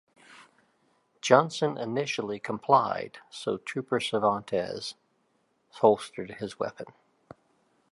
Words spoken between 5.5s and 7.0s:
holstered his weapon.